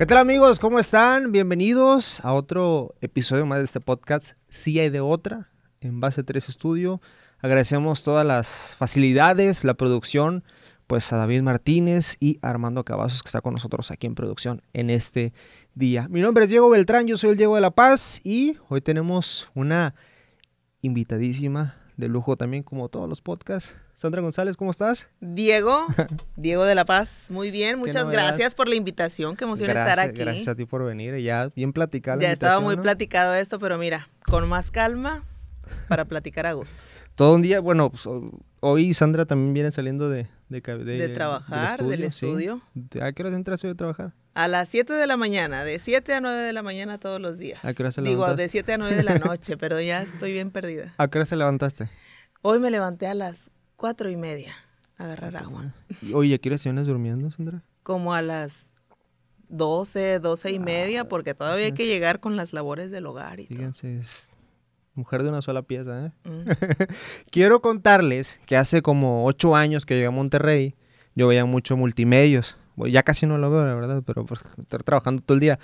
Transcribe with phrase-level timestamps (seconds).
[0.00, 0.58] ¿Qué tal amigos?
[0.58, 1.30] ¿Cómo están?
[1.30, 4.30] Bienvenidos a otro episodio más de este podcast.
[4.48, 5.50] Sí hay de otra,
[5.82, 7.02] en Base 3 Estudio.
[7.40, 10.42] Agradecemos todas las facilidades, la producción,
[10.86, 14.88] pues a David Martínez y Armando Cavazos que está con nosotros aquí en producción en
[14.88, 15.34] este
[15.74, 16.08] día.
[16.08, 19.50] Mi nombre es Diego Beltrán, yo soy el Diego de la Paz y hoy tenemos
[19.54, 19.94] una
[20.80, 23.76] invitadísima de lujo también como todos los podcasts.
[24.00, 25.08] Sandra González, ¿cómo estás?
[25.20, 25.86] Diego,
[26.36, 30.20] Diego de la Paz, muy bien, muchas gracias por la invitación, qué emoción estar aquí.
[30.20, 32.18] Gracias a ti por venir, ya bien platicado.
[32.18, 35.22] Ya estaba muy platicado esto, pero mira, con más calma
[35.86, 36.82] para platicar a gusto.
[37.14, 38.08] Todo un día, bueno, pues,
[38.60, 40.28] hoy Sandra también viene saliendo de...
[40.48, 42.62] De, de, trabajar, del estudio.
[43.02, 44.14] ¿A qué hora entras hoy a trabajar?
[44.32, 47.36] A las 7 de la mañana, de 7 a 9 de la mañana todos los
[47.36, 47.62] días.
[47.62, 50.32] ¿A qué hora se Digo, de 7 a 9 de la noche, pero ya estoy
[50.32, 50.94] bien perdida.
[50.96, 51.90] ¿A qué hora se levantaste?
[52.40, 53.50] Hoy me levanté a las
[53.80, 54.54] 4 y media
[54.98, 55.72] agarrar agua.
[56.12, 57.62] Oye, ¿a qué hora durmiendo, Sandra?
[57.82, 58.72] Como a las
[59.48, 63.46] 12, 12 y media, porque todavía hay que llegar con las labores del hogar y
[63.46, 64.02] Fíjense,
[64.92, 66.12] mujer de una sola pieza, ¿eh?
[66.28, 66.50] Mm.
[67.30, 70.76] Quiero contarles que hace como 8 años que llegué a Monterrey,
[71.14, 72.56] yo veía mucho multimedios
[72.88, 75.58] ya casi no lo veo, la verdad, pero por pues, estar trabajando todo el día.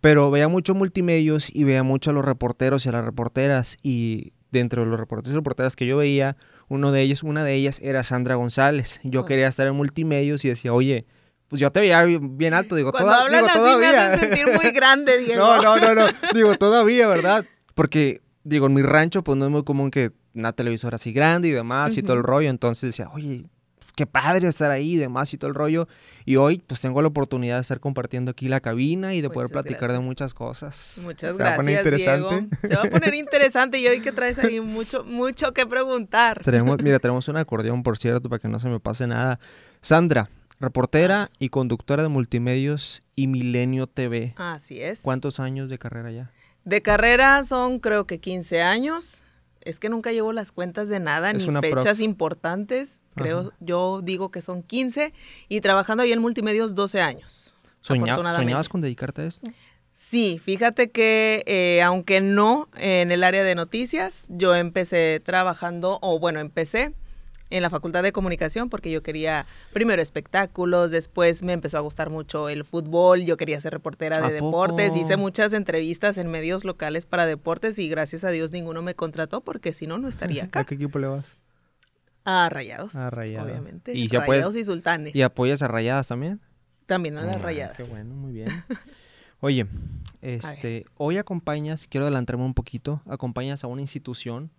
[0.00, 3.78] Pero veía mucho multimedios y veía mucho a los reporteros y a las reporteras.
[3.82, 6.36] Y dentro de los reporteros y reporteras que yo veía,
[6.68, 9.00] uno de ellos, una de ellas era Sandra González.
[9.04, 9.24] Yo oh.
[9.24, 11.04] quería estar en multimedios y decía, oye,
[11.48, 13.90] pues yo te veía bien alto, digo, Cuando hablan así todavía.
[13.90, 15.44] Me hacen sentir muy grande, Diego.
[15.44, 17.44] no, no, no, no, digo, todavía, ¿verdad?
[17.74, 21.48] Porque, digo, en mi rancho, pues no es muy común que una televisora así grande
[21.48, 22.50] y demás y todo el rollo.
[22.50, 23.46] Entonces decía, oye,
[23.96, 25.88] qué padre estar ahí y demás y todo el rollo.
[26.24, 29.50] Y hoy pues tengo la oportunidad de estar compartiendo aquí la cabina y de poder
[29.50, 31.00] platicar de muchas cosas.
[31.02, 31.50] Muchas gracias.
[31.50, 32.68] Va a poner interesante.
[32.68, 36.42] Se va a poner interesante y hoy que traes ahí mucho, mucho que preguntar.
[36.44, 39.40] Tenemos, mira, tenemos un acordeón, por cierto, para que no se me pase nada.
[39.80, 40.28] Sandra,
[40.60, 44.34] reportera y conductora de multimedios y Milenio TV.
[44.36, 45.00] Así es.
[45.00, 46.30] ¿Cuántos años de carrera ya?
[46.64, 49.22] De carrera son creo que 15 años.
[49.62, 54.42] Es que nunca llevo las cuentas de nada, ni fechas importantes creo, yo digo que
[54.42, 55.12] son 15
[55.48, 57.54] y trabajando ahí en multimedios 12 años.
[57.80, 59.50] ¿Soñabas con dedicarte a esto?
[59.92, 66.18] Sí, fíjate que eh, aunque no en el área de noticias, yo empecé trabajando, o
[66.18, 66.92] bueno, empecé
[67.48, 72.10] en la Facultad de Comunicación porque yo quería primero espectáculos, después me empezó a gustar
[72.10, 77.06] mucho el fútbol, yo quería ser reportera de deportes, hice muchas entrevistas en medios locales
[77.06, 80.60] para deportes y gracias a Dios ninguno me contrató porque si no, no estaría acá.
[80.60, 81.34] ¿A qué equipo le vas?
[82.26, 82.96] A Rayados.
[82.96, 83.48] A Rayados.
[83.48, 83.94] Obviamente.
[83.94, 85.14] ¿Y rayados y Sultanes.
[85.14, 86.40] ¿Y apoyas a Rayadas también?
[86.86, 87.76] También a las Rayadas.
[87.76, 88.48] Qué bueno, muy bien.
[89.40, 89.68] Oye,
[90.22, 94.50] este, hoy acompañas, quiero adelantarme un poquito, acompañas a una institución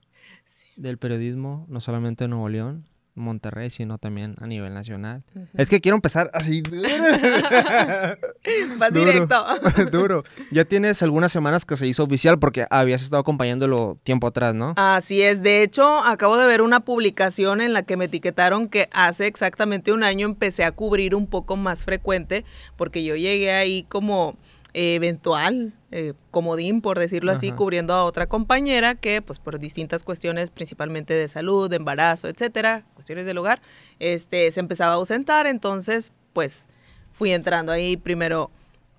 [0.78, 2.86] del periodismo, no solamente de Nuevo León,
[3.18, 5.24] Monterrey, sino también a nivel nacional.
[5.56, 6.62] Es que quiero empezar así.
[8.78, 9.46] Vas directo.
[9.92, 10.24] duro.
[10.52, 14.74] Ya tienes algunas semanas que se hizo oficial porque habías estado acompañándolo tiempo atrás, ¿no?
[14.78, 15.42] Así es.
[15.42, 19.92] De hecho, acabo de ver una publicación en la que me etiquetaron que hace exactamente
[19.92, 22.46] un año empecé a cubrir un poco más frecuente
[22.76, 24.38] porque yo llegué ahí como
[24.74, 30.52] eventual, eh, comodín, por decirlo así, cubriendo a otra compañera que, pues, por distintas cuestiones,
[30.52, 33.62] principalmente de salud, de embarazo, etcétera, cuestiones del hogar,
[34.00, 35.48] este, se empezaba a ausentar.
[35.48, 36.68] Entonces, pues,
[37.14, 38.52] fui entrando ahí primero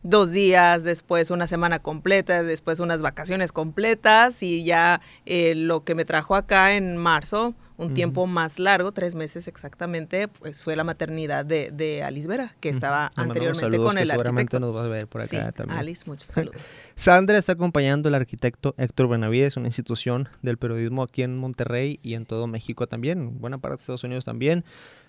[0.02, 5.94] dos días, después una semana completa, después unas vacaciones completas y ya eh, lo que
[5.94, 10.82] me trajo acá en marzo un tiempo más largo, tres meses exactamente, pues fue la
[10.82, 15.06] maternidad de, de Alice Vera, que estaba anteriormente con el seguramente nos vas a ver
[15.06, 15.78] por acá también.
[15.78, 16.60] Alice, muchos saludos.
[16.96, 22.14] Sandra está acompañando al arquitecto Héctor Benavides, una institución del periodismo aquí en Monterrey y
[22.14, 24.64] en todo México también, buena parte de Estados Unidos también.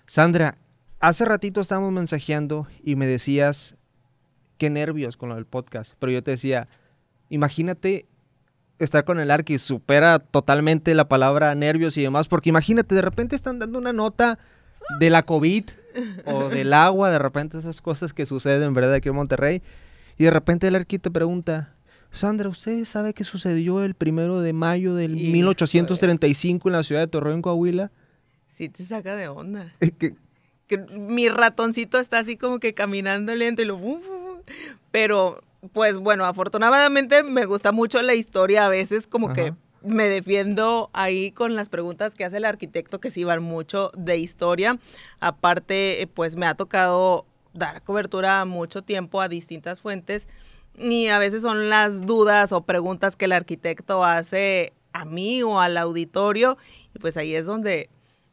[0.06, 0.56] Sandra,
[1.00, 3.74] hace ratito estábamos mensajeando y me decías
[4.58, 6.68] qué nervios con lo del podcast, pero yo te decía,
[7.30, 8.06] imagínate
[8.80, 13.36] estar con el Arqui supera totalmente la palabra nervios y demás, porque imagínate, de repente
[13.36, 14.38] están dando una nota
[14.98, 15.64] de la COVID
[16.24, 18.94] o del agua, de repente esas cosas que suceden, ¿verdad?
[18.94, 19.62] Aquí en Monterrey,
[20.18, 21.74] y de repente el Arqui te pregunta,
[22.10, 27.06] Sandra, ¿usted sabe qué sucedió el primero de mayo del 1835 en la ciudad de
[27.06, 27.92] Torreón, Coahuila?
[28.48, 29.72] Sí, te saca de onda.
[30.66, 33.78] que, mi ratoncito está así como que caminando lento y lo...
[34.90, 35.42] Pero
[35.72, 41.32] pues bueno, afortunadamente me gusta mucho la historia, a veces como que me defiendo ahí
[41.32, 44.78] con las preguntas que hace el arquitecto que sí van mucho de historia.
[45.20, 50.28] Aparte, pues me ha tocado dar cobertura mucho tiempo a distintas fuentes
[50.78, 55.60] y a veces son las dudas o preguntas que el arquitecto hace a mí o
[55.60, 56.56] al auditorio
[56.94, 57.90] y pues ahí es donde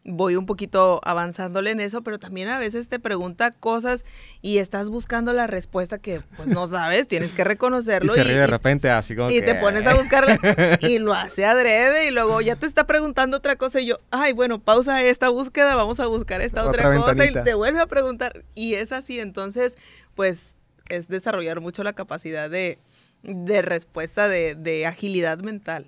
[0.10, 4.06] voy un poquito avanzándole en eso, pero también a veces te pregunta cosas
[4.42, 8.14] y estás buscando la respuesta que pues no sabes, tienes que reconocerlo.
[8.14, 10.40] Y se ríe de repente así como Y que- te pones a buscarla
[10.80, 14.32] y lo hace adrede y luego ya te está preguntando otra cosa y yo, ay,
[14.32, 17.42] bueno, pausa esta búsqueda, vamos a buscar esta otra, Otra cosa ventanita.
[17.42, 19.76] y te vuelve a preguntar y es así, entonces
[20.16, 20.46] pues
[20.88, 22.80] es desarrollar mucho la capacidad de,
[23.24, 25.86] de respuesta, de, de agilidad mental.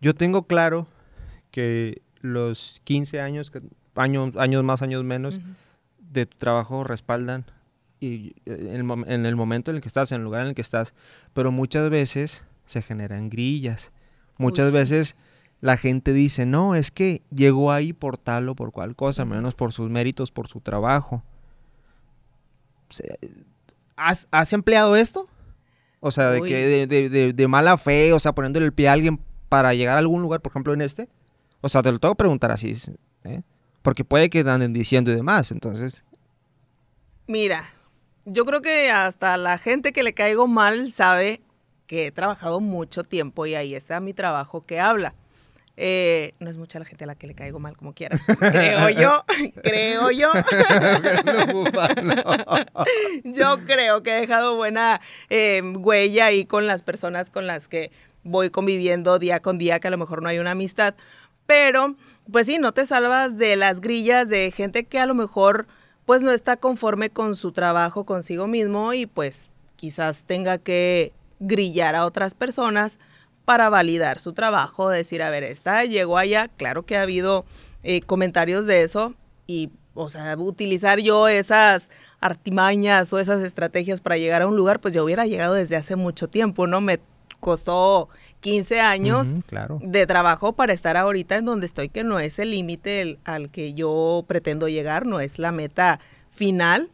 [0.00, 0.88] Yo tengo claro
[1.52, 3.60] que los 15 años, que,
[3.94, 5.40] años, años más, años menos,
[5.98, 7.44] de tu trabajo respaldan
[8.00, 10.42] y eh, en el, mom- en el momento en el que estás, en el lugar
[10.42, 10.94] en el que estás,
[11.34, 13.92] pero muchas veces se generan grillas.
[14.38, 14.72] Muchas Uy.
[14.72, 15.14] veces
[15.60, 19.54] la gente dice, no, es que llegó ahí por tal o por cual cosa, menos
[19.54, 21.22] por sus méritos, por su trabajo.
[23.96, 25.24] ¿Has, has empleado esto?
[26.00, 28.88] O sea, de que de, de- de- de mala fe, o sea, poniéndole el pie
[28.88, 31.08] a alguien para llegar a algún lugar, por ejemplo, en este.
[31.62, 32.76] O sea, te lo tengo que preguntar así,
[33.24, 33.40] ¿eh?
[33.80, 36.04] Porque puede que anden diciendo y demás, entonces...
[37.26, 37.64] Mira,
[38.26, 41.40] yo creo que hasta la gente que le caigo mal sabe
[41.86, 45.14] que he trabajado mucho tiempo y ahí está mi trabajo que habla.
[45.76, 48.18] Eh, no es mucha la gente a la que le caigo mal como quiera.
[48.38, 49.24] Creo yo,
[49.62, 50.30] creo yo.
[53.24, 55.00] Yo creo que he dejado buena
[55.30, 57.90] eh, huella ahí con las personas con las que
[58.22, 60.94] voy conviviendo día con día, que a lo mejor no hay una amistad.
[61.46, 61.96] Pero,
[62.30, 65.66] pues sí, no te salvas de las grillas de gente que a lo mejor
[66.04, 71.94] pues no está conforme con su trabajo consigo mismo y pues quizás tenga que grillar
[71.94, 72.98] a otras personas
[73.44, 77.44] para validar su trabajo, decir, a ver, esta llegó allá, claro que ha habido
[77.82, 79.14] eh, comentarios de eso
[79.46, 81.90] y, o sea, utilizar yo esas
[82.20, 85.96] artimañas o esas estrategias para llegar a un lugar, pues yo hubiera llegado desde hace
[85.96, 86.80] mucho tiempo, ¿no?
[86.80, 87.00] Me
[87.40, 88.08] costó
[88.42, 89.78] 15 años claro.
[89.82, 93.72] de trabajo para estar ahorita en donde estoy, que no es el límite al que
[93.72, 96.00] yo pretendo llegar, no es la meta
[96.30, 96.90] final.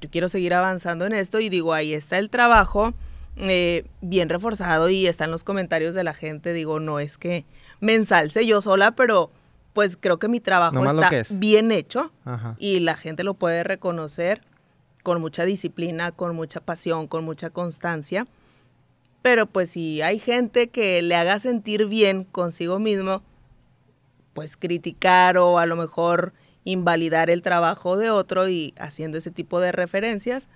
[0.00, 2.92] Yo quiero seguir avanzando en esto y digo, ahí está el trabajo
[3.36, 6.52] eh, bien reforzado y están los comentarios de la gente.
[6.52, 7.44] Digo, no es que
[7.80, 9.30] me ensalce yo sola, pero
[9.72, 11.38] pues creo que mi trabajo Nomás está es.
[11.38, 12.56] bien hecho Ajá.
[12.58, 14.42] y la gente lo puede reconocer
[15.02, 18.26] con mucha disciplina, con mucha pasión, con mucha constancia.
[19.22, 23.22] Pero pues si hay gente que le haga sentir bien consigo mismo,
[24.32, 26.32] pues criticar o a lo mejor
[26.64, 30.48] invalidar el trabajo de otro y haciendo ese tipo de referencias,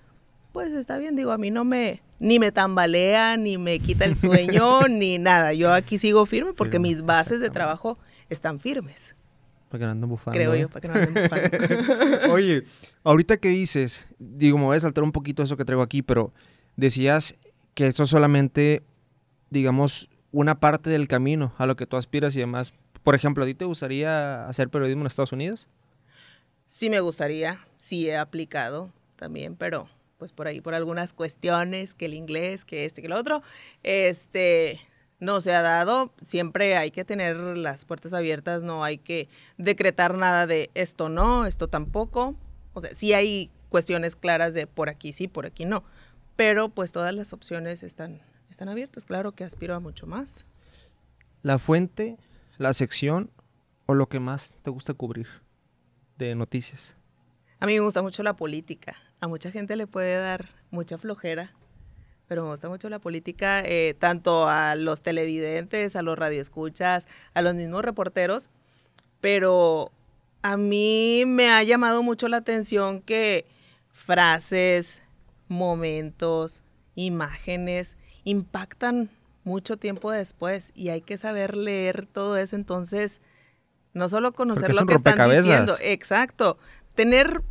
[0.52, 4.16] pues está bien, digo, a mí no me, ni me tambalea, ni me quita el
[4.16, 5.52] sueño, ni nada.
[5.52, 7.98] Yo aquí sigo firme porque Firme, mis bases de trabajo
[8.30, 9.14] están firmes,
[9.68, 10.36] Para que no anden bufando.
[10.38, 10.60] creo ¿eh?
[10.60, 12.28] yo, para que no anden bufando.
[12.32, 12.62] Oye,
[13.02, 16.32] ahorita que dices, digo, me voy a saltar un poquito eso que traigo aquí, pero
[16.76, 17.36] decías
[17.74, 18.82] que esto es solamente,
[19.50, 22.72] digamos, una parte del camino a lo que tú aspiras y demás.
[23.02, 25.66] Por ejemplo, ¿a ti te gustaría hacer periodismo en Estados Unidos?
[26.66, 29.88] Sí me gustaría, sí he aplicado también, pero
[30.18, 33.42] pues por ahí por algunas cuestiones, que el inglés, que este, que lo otro,
[33.82, 34.80] este
[35.20, 36.12] no se ha dado.
[36.20, 39.28] Siempre hay que tener las puertas abiertas, no hay que
[39.58, 42.34] decretar nada de esto no, esto tampoco.
[42.72, 45.84] O sea, sí hay cuestiones claras de por aquí sí, por aquí no,
[46.36, 48.20] pero pues todas las opciones están
[48.54, 49.04] están abiertas.
[49.04, 50.46] Claro que aspiro a mucho más.
[51.42, 52.16] ¿La fuente,
[52.56, 53.30] la sección
[53.86, 55.26] o lo que más te gusta cubrir
[56.16, 56.96] de noticias?
[57.60, 58.96] A mí me gusta mucho la política.
[59.20, 61.52] A mucha gente le puede dar mucha flojera,
[62.28, 67.42] pero me gusta mucho la política, eh, tanto a los televidentes, a los radioescuchas, a
[67.42, 68.50] los mismos reporteros.
[69.20, 69.90] Pero
[70.42, 73.46] a mí me ha llamado mucho la atención que
[73.90, 75.02] frases,
[75.48, 76.62] momentos,
[76.94, 79.10] imágenes impactan
[79.44, 82.56] mucho tiempo después y hay que saber leer todo eso.
[82.56, 83.20] Entonces,
[83.92, 86.58] no solo conocer lo que están diciendo, exacto,
[86.94, 87.42] tener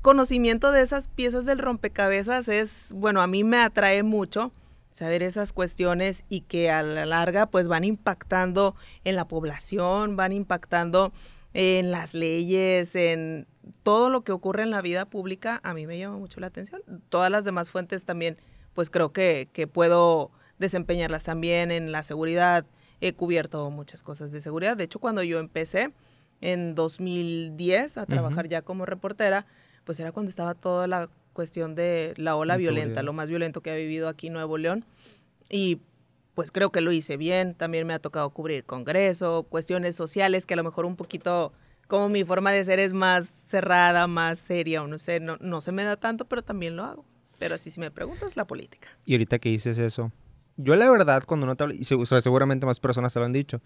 [0.00, 4.52] conocimiento de esas piezas del rompecabezas es, bueno, a mí me atrae mucho
[4.90, 10.32] saber esas cuestiones y que a la larga pues van impactando en la población, van
[10.32, 11.12] impactando
[11.54, 13.46] en las leyes, en
[13.82, 16.82] todo lo que ocurre en la vida pública, a mí me llama mucho la atención.
[17.08, 18.38] Todas las demás fuentes también,
[18.74, 22.66] pues creo que, que puedo desempeñarlas también en la seguridad.
[23.00, 24.76] He cubierto muchas cosas de seguridad.
[24.76, 25.92] De hecho, cuando yo empecé
[26.40, 29.46] en 2010 a trabajar ya como reportera,
[29.84, 33.70] pues era cuando estaba toda la cuestión de la ola violenta, lo más violento que
[33.70, 34.84] ha vivido aquí Nuevo León.
[35.48, 35.80] Y
[36.34, 37.54] pues creo que lo hice bien.
[37.54, 41.52] También me ha tocado cubrir Congreso, cuestiones sociales que a lo mejor un poquito,
[41.88, 45.60] como mi forma de ser es más cerrada, más seria, o no sé, no, no
[45.60, 47.04] se me da tanto, pero también lo hago.
[47.38, 48.88] Pero así si me preguntas, la política.
[49.04, 50.12] Y ahorita que dices eso,
[50.56, 53.32] yo la verdad cuando no te hablaba, y segu- seguramente más personas te lo han
[53.32, 53.60] dicho,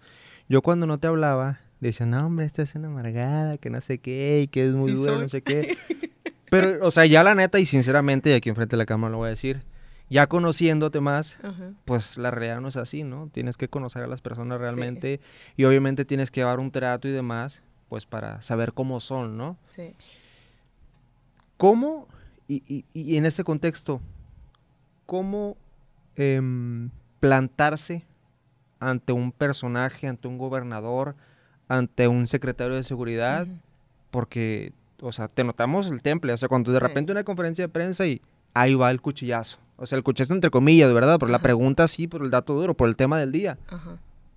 [0.49, 3.99] yo cuando no te hablaba, Decían, no, hombre, esta es una amargada, que no sé
[3.99, 5.77] qué, y que es muy dura, no sé qué.
[6.49, 9.17] Pero, o sea, ya la neta, y sinceramente, y aquí enfrente de la cámara lo
[9.19, 9.61] voy a decir,
[10.09, 11.37] ya conociéndote más,
[11.85, 13.29] pues la realidad no es así, ¿no?
[13.33, 15.19] Tienes que conocer a las personas realmente
[15.57, 19.57] y obviamente tienes que llevar un trato y demás, pues para saber cómo son, ¿no?
[19.75, 19.93] Sí.
[21.57, 22.07] ¿Cómo,
[22.47, 23.99] y, y, en este contexto,
[25.05, 25.57] cómo
[26.15, 28.05] em, plantarse
[28.79, 31.15] ante un personaje, ante un gobernador,
[31.67, 33.47] ante un secretario de seguridad?
[34.11, 34.71] Porque,
[35.01, 38.05] o sea, te notamos el temple, o sea, cuando de repente una conferencia de prensa
[38.05, 38.21] y
[38.53, 39.57] ahí va el cuchillazo.
[39.77, 41.19] O sea, el cuchillazo entre comillas, ¿verdad?
[41.19, 43.57] Por la pregunta sí, por el dato duro, por el tema del día.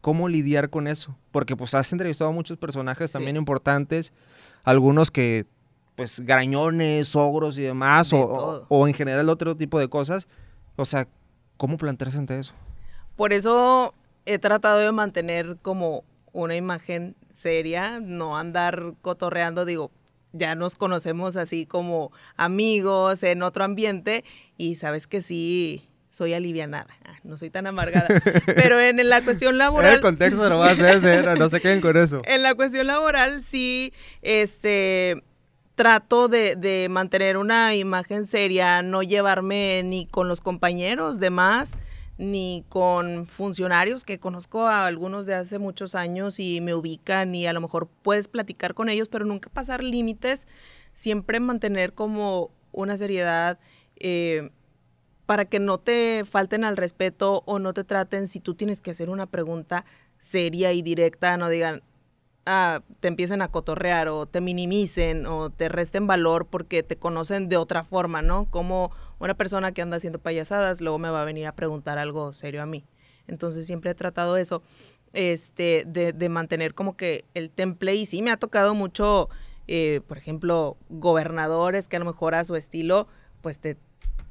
[0.00, 1.16] ¿Cómo lidiar con eso?
[1.32, 4.12] Porque pues has entrevistado a muchos personajes también importantes,
[4.64, 5.46] algunos que
[5.96, 10.26] pues grañones, ogros y demás, o, o, en general otro tipo de cosas.
[10.76, 11.06] O sea,
[11.56, 12.54] ¿cómo plantearse ante eso?
[13.16, 13.92] Por eso
[14.24, 19.90] he tratado de mantener como una imagen seria, no andar cotorreando, digo,
[20.32, 24.24] ya nos conocemos así como amigos en otro ambiente
[24.60, 28.08] y sabes que sí soy alivianada, ah, no soy tan amargada,
[28.54, 29.94] pero en, la cuestión laboral...
[29.94, 32.20] el contexto no va a ser, no se queden con eso.
[32.26, 35.22] En la cuestión laboral sí, este,
[35.76, 41.72] trato de, de mantener una imagen seria, no llevarme ni con los compañeros de más,
[42.18, 47.46] ni con funcionarios que conozco a algunos de hace muchos años y me ubican y
[47.46, 50.46] a lo mejor puedes platicar con ellos, pero nunca pasar límites,
[50.92, 53.58] siempre mantener como una seriedad
[54.00, 54.50] eh,
[55.26, 58.90] para que no te falten al respeto o no te traten si tú tienes que
[58.90, 59.84] hacer una pregunta
[60.18, 61.82] seria y directa, no digan,
[62.46, 67.48] ah, te empiecen a cotorrear o te minimicen o te resten valor porque te conocen
[67.48, 68.50] de otra forma, ¿no?
[68.50, 68.90] Como
[69.20, 72.62] una persona que anda haciendo payasadas luego me va a venir a preguntar algo serio
[72.62, 72.84] a mí.
[73.28, 74.62] Entonces siempre he tratado eso,
[75.12, 79.28] este, de, mantener como que el temple y sí me ha tocado mucho,
[79.68, 83.06] eh, por ejemplo, gobernadores que a lo mejor a su estilo,
[83.42, 83.76] pues te,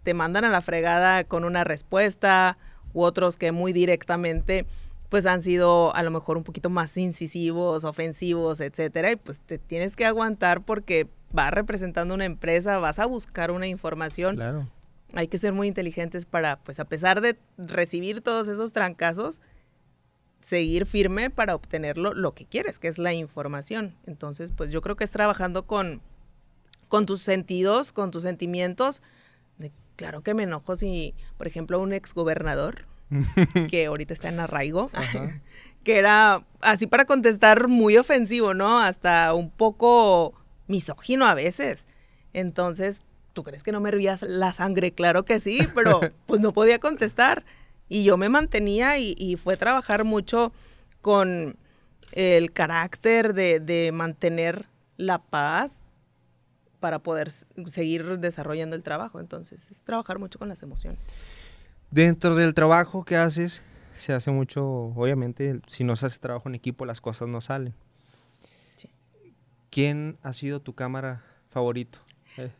[0.03, 2.57] te mandan a la fregada con una respuesta
[2.93, 4.65] u otros que muy directamente
[5.09, 9.57] pues han sido a lo mejor un poquito más incisivos, ofensivos, etcétera, y pues te
[9.57, 14.35] tienes que aguantar porque vas representando una empresa, vas a buscar una información.
[14.35, 14.67] Claro
[15.13, 19.41] hay que ser muy inteligentes para, pues a pesar de recibir todos esos trancazos,
[20.41, 23.95] seguir firme para obtenerlo lo que quieres, que es la información.
[24.05, 26.01] Entonces, pues yo creo que es trabajando con,
[26.87, 29.01] con tus sentidos, con tus sentimientos.
[29.99, 32.85] Claro que me enojo si, por ejemplo, un exgobernador,
[33.69, 34.89] que ahorita está en arraigo,
[35.83, 38.79] que era así para contestar muy ofensivo, ¿no?
[38.79, 40.35] Hasta un poco
[40.67, 41.85] misógino a veces.
[42.31, 43.01] Entonces,
[43.33, 44.93] ¿tú crees que no me hervías la sangre?
[44.93, 47.43] Claro que sí, pero pues no podía contestar.
[47.89, 50.53] Y yo me mantenía y, fue trabajar mucho
[51.01, 51.57] con
[52.13, 55.81] el carácter de, mantener la paz
[56.79, 57.31] para poder
[57.65, 59.19] seguir desarrollando el trabajo.
[59.19, 60.99] Entonces, es trabajar mucho con las emociones.
[61.91, 63.61] Dentro del trabajo que haces,
[63.97, 67.73] se hace mucho, obviamente, si no se hace trabajo en equipo, las cosas no salen.
[68.75, 68.89] Sí.
[69.69, 71.99] ¿Quién ha sido tu cámara favorito?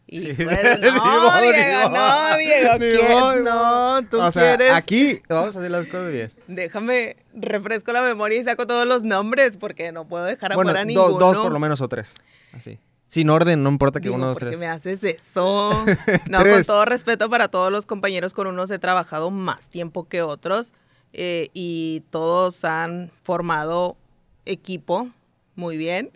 [0.07, 3.43] Y no, Diego, no, Diego, ¿quién?
[3.43, 4.73] No, tú o sea, quieres.
[4.73, 6.31] Aquí vamos a hacer las cosas bien.
[6.47, 11.17] Déjame, refresco la memoria y saco todos los nombres porque no puedo dejar afuera ninguno.
[11.17, 12.13] dos por lo menos o tres.
[12.51, 12.79] Así.
[13.09, 14.51] Sin orden, no importa que uno, dos, tres.
[14.51, 15.71] ¿Por qué me haces eso?
[16.29, 20.21] no, con todo respeto para todos los compañeros, con unos he trabajado más tiempo que
[20.21, 20.73] otros
[21.13, 23.97] eh, y todos han formado
[24.45, 25.09] equipo
[25.55, 26.11] muy bien.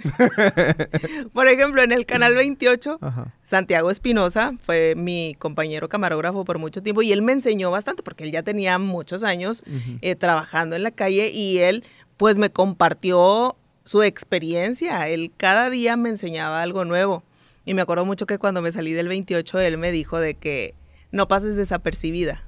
[1.33, 2.99] Por ejemplo, en el canal 28,
[3.43, 8.23] Santiago Espinosa fue mi compañero camarógrafo por mucho tiempo y él me enseñó bastante porque
[8.23, 9.63] él ya tenía muchos años
[10.01, 11.83] eh, trabajando en la calle y él
[12.15, 15.07] pues me compartió su experiencia.
[15.07, 17.23] Él cada día me enseñaba algo nuevo.
[17.65, 20.73] Y me acuerdo mucho que cuando me salí del 28, él me dijo de que
[21.11, 22.43] no pases desapercibida.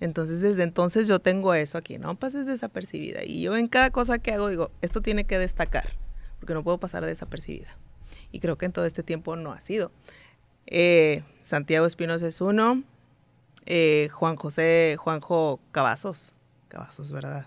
[0.00, 3.24] Entonces, desde entonces yo tengo eso aquí, no pases desapercibida.
[3.24, 5.92] Y yo en cada cosa que hago digo, esto tiene que destacar,
[6.38, 7.76] porque no puedo pasar desapercibida.
[8.30, 9.90] Y creo que en todo este tiempo no ha sido.
[10.66, 12.82] Eh, Santiago Espinosa es uno,
[13.66, 16.32] eh, Juan José, Juanjo Cavazos,
[16.68, 17.46] Cavazos, ¿verdad?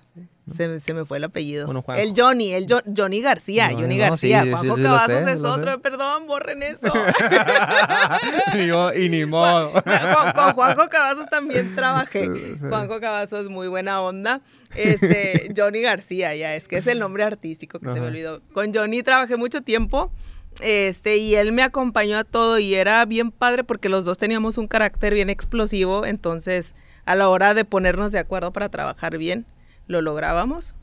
[0.52, 1.72] Se, se, me fue el apellido.
[1.96, 2.66] el Johnny, el
[2.98, 4.46] Johnny García, Johnny García.
[4.50, 6.92] Juanjo Cavazos es otro, perdón, borren esto.
[8.98, 9.72] y ni modo.
[10.36, 12.58] Con, Juanjo Cavazos también trabajé.
[12.60, 14.42] Juanjo Cavazos, muy buena onda.
[14.76, 18.42] Este, Johnny García, ya, es que es el nombre artístico que se me olvidó.
[18.54, 20.12] Con Johnny trabajé mucho tiempo.
[20.60, 24.58] Este, y él me acompañó a todo y era bien padre porque los dos teníamos
[24.58, 29.46] un carácter bien explosivo, entonces a la hora de ponernos de acuerdo para trabajar bien,
[29.88, 30.74] lo lográbamos.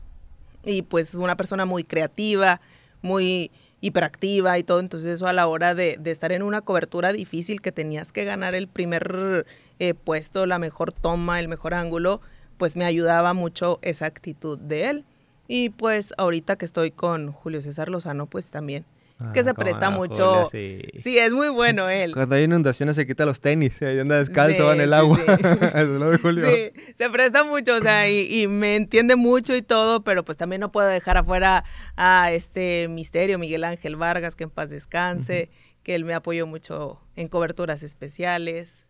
[0.65, 2.59] y pues una persona muy creativa,
[3.01, 3.49] muy
[3.81, 7.61] hiperactiva y todo, entonces eso a la hora de, de estar en una cobertura difícil
[7.61, 9.45] que tenías que ganar el primer
[9.79, 12.19] eh, puesto, la mejor toma, el mejor ángulo,
[12.57, 15.05] pues me ayudaba mucho esa actitud de él.
[15.47, 18.85] Y pues ahorita que estoy con Julio César Lozano, pues también
[19.33, 20.47] que Ah, se cómo presta no, mucho.
[20.49, 20.99] Julia, sí.
[21.01, 22.13] Sí, es muy bueno él.
[22.13, 25.17] Cuando hay inundaciones se quita los tenis, ahí anda descalzo, Sí, va en el agua.
[25.17, 25.31] sí.
[25.31, 26.45] Eso es lo de Julio.
[26.49, 30.37] Sí, se presta mucho, o sea, y, y me entiende mucho y todo, pero pues
[30.37, 31.63] también no puedo dejar afuera
[31.97, 35.49] a este misterio, Miguel Ángel Vargas, que en paz descanse,
[35.83, 38.85] que él me apoyó mucho en coberturas especiales.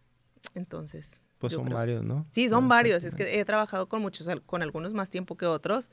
[0.55, 1.21] Entonces.
[1.39, 2.27] Pues son creo- varios, ¿no?
[2.31, 3.03] Sí, son varios.
[3.03, 5.89] Es que he trabajado con muchos, con algunos más tiempo que otros,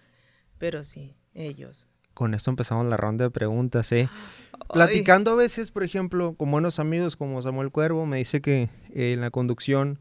[0.58, 1.88] pero sí, ellos.
[2.16, 4.08] Con esto empezamos la ronda de preguntas, ¿eh?
[4.72, 9.12] Platicando a veces, por ejemplo, con buenos amigos como Samuel Cuervo, me dice que eh,
[9.12, 9.98] en la conducción,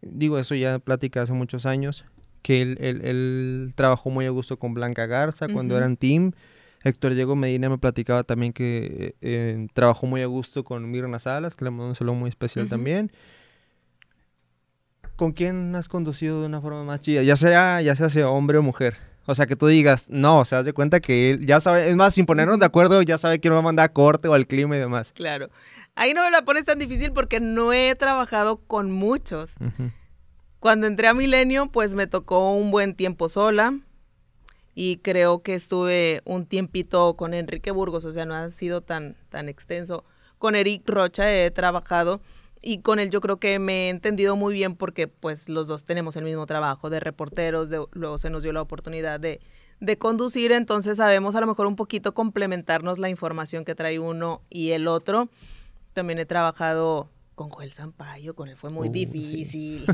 [0.00, 2.06] digo eso ya plática hace muchos años,
[2.42, 6.32] que él, él- él trabajó muy a gusto con Blanca Garza cuando eran team.
[6.82, 11.54] Héctor Diego Medina me platicaba también que eh, trabajó muy a gusto con Mirna Salas,
[11.54, 13.12] que le mandó un saludo muy especial también.
[15.16, 17.22] ¿Con quién has conducido de una forma más chida?
[17.22, 18.96] Ya sea, ya sea sea hombre o mujer.
[19.30, 21.88] O sea, que tú digas, no, o sea, haz de cuenta que él ya sabe,
[21.88, 24.34] es más, sin ponernos de acuerdo, ya sabe quién va a mandar a corte o
[24.34, 25.12] al clima y demás.
[25.12, 25.50] Claro.
[25.94, 29.52] Ahí no me la pones tan difícil porque no he trabajado con muchos.
[30.58, 33.78] Cuando entré a Milenio, pues me tocó un buen tiempo sola
[34.74, 39.14] y creo que estuve un tiempito con Enrique Burgos, o sea, no ha sido tan,
[39.28, 40.04] tan extenso.
[40.38, 42.20] Con Eric Rocha he trabajado
[42.62, 45.84] y con él yo creo que me he entendido muy bien porque pues los dos
[45.84, 49.40] tenemos el mismo trabajo de reporteros, de- luego se nos dio la oportunidad de,
[49.80, 54.42] de conducir, entonces sabemos a lo mejor un poquito complementarnos la información que trae uno
[54.50, 55.28] y el otro.
[55.94, 59.06] También he trabajado con Joel Sampaio, con él fue muy Uh, sí.
[59.06, 59.86] difícil.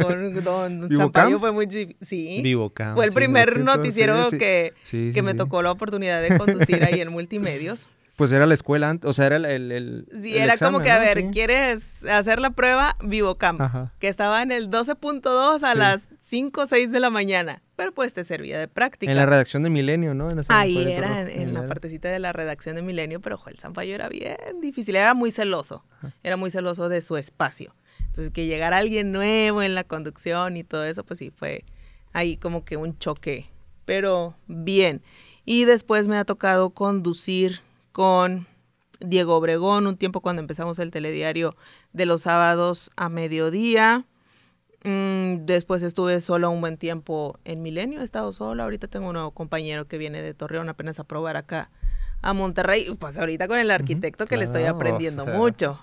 [0.00, 0.88] Con Don.
[0.96, 1.96] Sampaio fue muy difícil.
[2.00, 2.40] Sí.
[2.42, 7.00] Vivocam, Fue el primer noticiero sí, que, que me tocó la oportunidad de conducir ahí
[7.02, 7.88] en multimedios.
[8.16, 10.78] Pues era la escuela, ant- o sea, era el, el, el- Sí, el era como
[10.78, 11.00] examen, que, a ¿no?
[11.04, 11.28] ver, Sí.
[11.32, 12.96] ¿quieres hacer la prueba?
[13.02, 13.92] Vivocam, Ajá.
[13.98, 15.78] que estaba en el 12.2 a Sí.
[15.78, 19.10] las 5 o 6 de la mañana, pero pues te servía de práctica.
[19.10, 20.30] En la redacción de Milenio, ¿no?
[20.30, 21.68] En esa Ahí era, en, en la era.
[21.68, 25.84] partecita de la redacción de Milenio, pero Joel Sampaio era bien difícil, era muy celoso,
[26.22, 27.74] era muy celoso de su espacio.
[28.06, 31.64] Entonces, que llegara alguien nuevo en la conducción y todo eso, pues sí, fue
[32.12, 33.50] ahí como que un choque,
[33.84, 35.02] pero bien.
[35.44, 37.60] Y después me ha tocado conducir
[37.94, 38.48] con
[38.98, 41.54] Diego Obregón, un tiempo cuando empezamos el telediario
[41.92, 44.04] de los sábados a mediodía.
[44.82, 48.64] Mm, después estuve solo un buen tiempo en Milenio, he estado sola.
[48.64, 51.70] Ahorita tengo un nuevo compañero que viene de Torreón apenas a probar acá
[52.20, 52.92] a Monterrey.
[52.98, 55.34] Pues ahorita con el arquitecto que le estoy o aprendiendo sea.
[55.34, 55.80] mucho.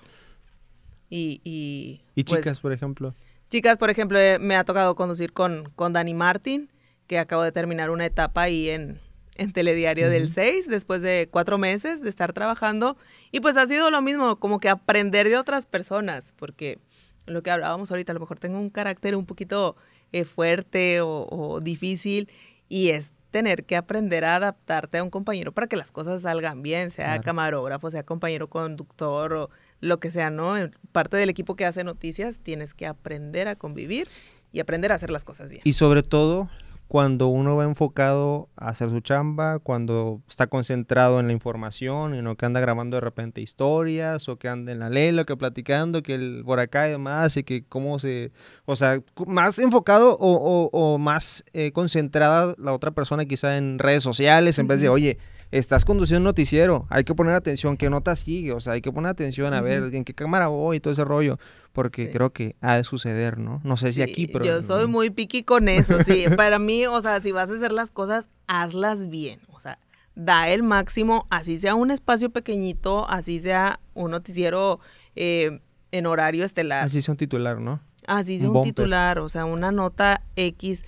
[1.08, 3.14] Y, y, Y pues, chicas, por ejemplo.
[3.48, 6.68] Chicas, por ejemplo, eh, me ha tocado conducir con, con Dani Martin,
[7.06, 9.00] que acabo de terminar una etapa ahí en,
[9.36, 10.32] en Telediario del Ujú.
[10.34, 12.96] 6, después de cuatro meses de estar trabajando.
[13.30, 16.78] Y pues ha sido lo mismo, como que aprender de otras personas, porque
[17.26, 19.76] lo que hablábamos ahorita, a lo mejor tengo un carácter un poquito
[20.12, 22.28] eh, fuerte o, o difícil,
[22.68, 26.62] y es tener que aprender a adaptarte a un compañero para que las cosas salgan
[26.62, 27.22] bien, sea Claro.
[27.22, 30.54] camarógrafo, sea compañero conductor o lo que sea, ¿no?
[30.92, 34.06] Parte del equipo que hace noticias tienes que aprender a convivir
[34.52, 35.62] y aprender a hacer las cosas bien.
[35.64, 36.50] Y sobre todo,
[36.92, 42.20] cuando uno va enfocado a hacer su chamba, cuando está concentrado en la información y
[42.20, 46.02] no que anda grabando de repente historias o que anda en la lela, que platicando,
[46.02, 48.30] que el por acá y demás, y que cómo se,
[48.66, 53.78] o sea, más enfocado o, o- o más eh, concentrada la otra persona quizá en
[53.78, 55.16] redes sociales, en vez de, oye,
[55.52, 58.90] estás conduciendo un noticiero, hay que poner atención, qué nota sigue, o sea, hay que
[58.90, 61.38] poner atención a ver en qué cámara voy y todo ese rollo,
[61.72, 62.12] porque Sí.
[62.12, 63.60] creo que ha de suceder, ¿no?
[63.62, 64.44] No sé si aquí, pero...
[64.44, 66.24] Yo soy muy piqui con eso, sí.
[66.36, 69.40] Para mí, o sea, si vas a hacer las cosas, hazlas bien.
[69.52, 69.78] O sea,
[70.14, 74.80] da el máximo, así sea un espacio pequeñito, así sea un noticiero
[75.16, 75.60] eh,
[75.90, 76.84] en horario estelar.
[76.84, 77.80] Así sea un titular, ¿no?
[78.06, 80.84] Así sea Un titular, o sea, una nota X,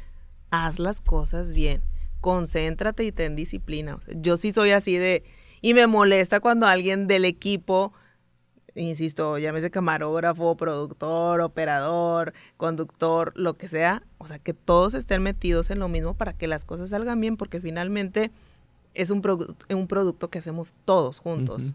[0.51, 1.83] haz las cosas bien,
[2.25, 3.99] concéntrate y ten disciplina.
[4.09, 5.25] Yo sí soy así de,
[5.61, 7.93] y me molesta cuando alguien del equipo,
[8.75, 15.69] insisto, llámese camarógrafo, productor, operador, conductor, lo que sea, o sea, que todos estén metidos
[15.69, 18.31] en lo mismo para que las cosas salgan bien, porque finalmente
[18.95, 21.75] es un, produ- un producto que hacemos todos juntos.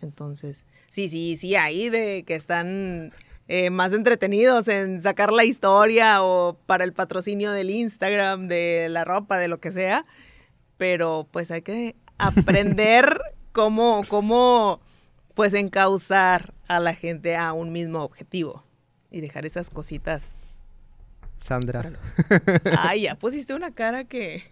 [0.00, 3.10] Entonces, sí, sí, sí, ahí de que están
[3.48, 9.04] eh, más entretenidos en sacar la historia o para el patrocinio del Instagram, de la
[9.04, 10.02] ropa, de lo que sea.
[10.76, 13.20] Pero pues hay que aprender
[13.52, 14.80] cómo, cómo
[15.34, 18.64] pues encauzar a la gente a un mismo objetivo
[19.10, 20.34] y dejar esas cositas.
[21.40, 21.92] Sandra.
[22.78, 24.44] Ay, ya pusiste una cara que...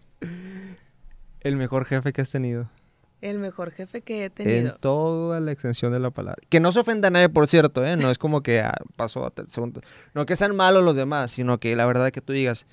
[1.41, 2.71] El mejor jefe que has tenido.
[3.20, 4.72] El mejor jefe que he tenido.
[4.72, 6.42] En toda la extensión de la palabra.
[6.48, 7.96] Que no se ofenda a nadie, por cierto, ¿eh?
[7.96, 9.81] No es como que ah, pasó a segundo.
[10.14, 12.66] No que sean malos los demás, sino que la verdad que tú digas,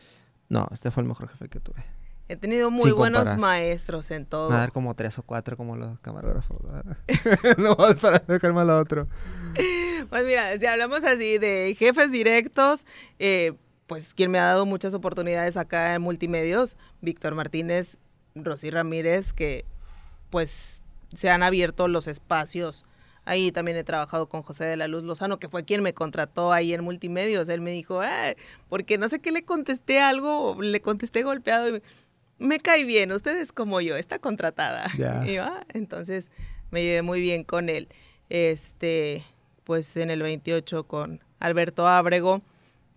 [0.50, 1.84] no, este fue el mejor jefe que tuve.
[2.30, 4.52] He tenido muy buenos maestros en todo.
[4.52, 6.58] A dar como tres o cuatro como los camarógrafos.
[7.58, 9.08] no, para dejarme a otro.
[10.10, 12.86] Pues mira, si hablamos así de jefes directos,
[13.20, 13.54] eh,
[13.88, 17.98] pues quien me ha dado muchas oportunidades acá en Multimedios, Víctor Martínez,
[18.36, 19.66] Rosy Ramírez, que
[20.34, 20.82] pues
[21.16, 22.86] se han abierto los espacios.
[23.24, 26.52] Ahí también he trabajado con José de la Luz Lozano, que fue quien me contrató
[26.52, 27.48] ahí en Multimedios.
[27.50, 28.02] Él me dijo,
[28.68, 31.82] porque no sé qué le contesté algo, le contesté golpeado y me,
[32.40, 34.92] me cae bien, usted es como yo, está contratada.
[35.28, 36.32] Y ah, entonces
[36.72, 37.88] me llevé muy bien con él.
[38.30, 39.24] Este,
[39.66, 42.42] pues en el 28 con Alberto Ábrego,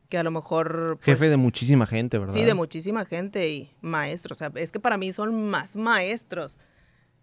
[0.09, 0.99] que a lo mejor...
[1.03, 2.33] Jefe pues de muchísima gente, ¿verdad?
[2.33, 4.39] Sí, de muchísima gente y maestros.
[4.39, 6.57] O sea, es que para mí son más maestros.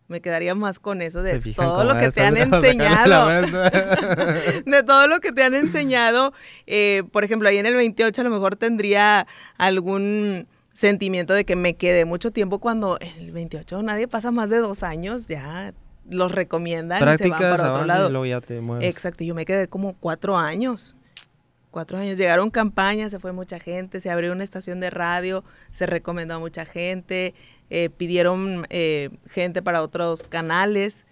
[0.07, 3.27] Me quedaría más con eso de todo lo que te han enseñado.
[4.65, 6.33] de todo lo que te han enseñado.
[6.67, 9.25] Eh, por ejemplo, ahí en el 28 a lo mejor tendría
[9.57, 14.49] algún sentimiento de que me quedé mucho tiempo cuando en el 28 nadie pasa más
[14.49, 15.73] de dos años, ya
[16.09, 18.25] los recomiendan y se van para otro lado.
[18.25, 20.95] ya te Exacto, yo me quedé como cuatro años.
[21.71, 22.17] Cuatro años.
[22.17, 26.39] Llegaron campañas, se fue mucha gente, se abrió una estación de radio, se recomendó a
[26.39, 27.33] mucha gente,
[27.75, 31.07] eh, pidieron eh, gente para otros canales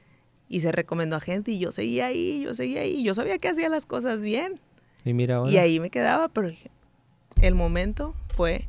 [0.48, 3.50] y se recomendó a gente y yo seguía ahí, yo seguía ahí, yo sabía que
[3.50, 4.60] hacía las cosas bien.
[5.04, 5.50] Y mira ahora.
[5.50, 6.52] Y ahí me quedaba, pero
[7.42, 8.68] el momento fue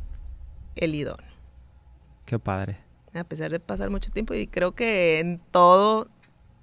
[0.75, 1.21] el idón.
[2.25, 2.79] Qué padre.
[3.13, 6.09] A pesar de pasar mucho tiempo y creo que en todo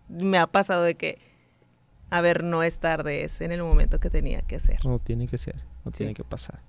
[0.08, 1.20] me ha pasado de que,
[2.10, 4.84] a ver, no es tarde, es en el momento que tenía que ser.
[4.84, 6.60] No tiene que ser, no tiene que pasar.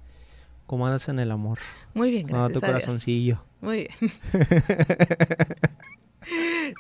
[0.70, 1.58] ¿Cómo andas en el amor?
[1.94, 2.52] Muy bien, gracias.
[2.52, 3.42] tu corazoncillo.
[3.60, 3.90] Muy bien.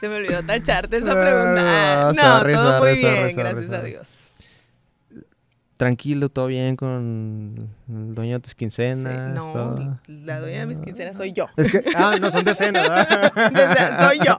[0.00, 2.12] Se me olvidó tacharte esa pregunta.
[2.14, 4.30] No, todo muy bien, gracias a Dios
[5.76, 9.34] tranquilo, todo bien con el dueño de tus quincenas.
[9.34, 11.48] no, la dueña de mis quincenas soy yo.
[11.56, 13.98] Es que, ah, no son decenas, ¿verdad?
[14.08, 14.38] soy yo.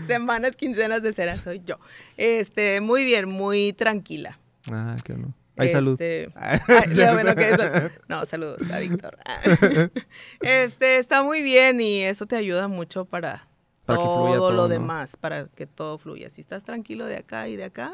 [0.06, 1.78] Semanas, quincenas de cera, soy yo.
[2.16, 4.38] Este, muy bien, muy tranquila.
[4.72, 5.12] Ah, qué
[5.56, 6.00] Hay salud.
[6.00, 6.28] Este,
[7.12, 9.18] bueno, que no, saludos a Víctor.
[10.40, 13.48] Este, está muy bien y eso te ayuda mucho para,
[13.86, 16.30] todo, lo demás, para que todo fluya.
[16.30, 17.92] Si estás tranquilo de acá y de acá,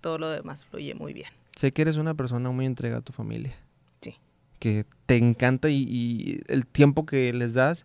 [0.00, 1.30] todo lo demás fluye muy bien.
[1.54, 3.54] Sé que eres una persona muy entregada a tu familia.
[4.00, 4.16] Sí.
[4.58, 7.84] Que te encanta y, el tiempo que les das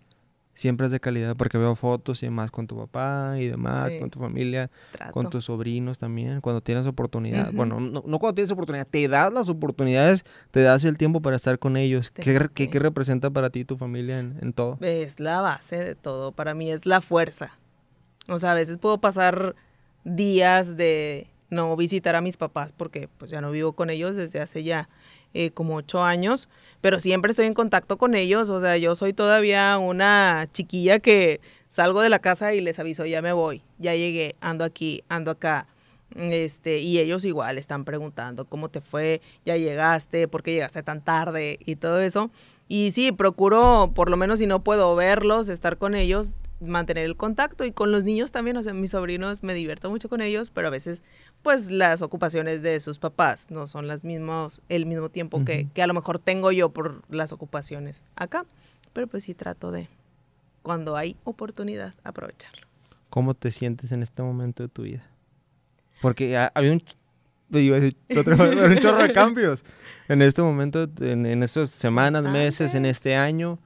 [0.56, 4.10] siempre es de calidad porque veo fotos y demás con tu papá y demás, con
[4.10, 4.72] tu familia,
[5.12, 7.52] con tus sobrinos también, cuando tienes oportunidad.
[7.52, 11.60] Bueno, no, cuando tienes oportunidad, te das las oportunidades, te das el tiempo para estar
[11.60, 12.10] con ellos.
[12.10, 14.78] ¿Qué, ¿Qué, representa para ti tu familia en, en todo?
[14.82, 17.52] Es la base de todo, para mí es la fuerza.
[18.28, 19.56] O sea, a veces puedo pasar
[20.04, 24.40] días de no visitar a mis papás porque pues ya no vivo con ellos desde
[24.40, 24.90] hace ya
[25.38, 26.48] eh, como ocho años,
[26.80, 31.42] pero siempre estoy en contacto con ellos, o sea, yo soy todavía una chiquilla que
[31.70, 35.32] salgo de la casa y les aviso, ya me voy, ya llegué, ando aquí, ando
[35.32, 35.68] acá.
[36.16, 41.04] Este, y ellos igual están preguntando cómo te fue, ya llegaste, por qué llegaste tan
[41.04, 42.32] tarde y todo eso.
[42.70, 47.18] Y sí, procuro, por lo menos si no puedo verlos, estar con ellos, mantener el
[47.18, 50.50] contacto y con los niños también, o sea, mis sobrinos me divierto mucho con ellos,
[50.52, 51.04] pero a veces
[51.46, 55.84] pues las ocupaciones de sus papás no son las mismas, el mismo tiempo que, que,
[55.84, 58.48] a lo mejor tengo yo por las ocupaciones acá,
[58.94, 59.88] pero pues sí trato de,
[60.64, 62.66] cuando hay oportunidad, aprovecharlo.
[63.12, 65.08] ¿Cómo te sientes en este momento de tu vida?
[66.02, 66.84] Porque había un,
[67.52, 69.64] un chorro de cambios
[70.08, 73.60] en este momento, en, en estas semanas, meses, en este año.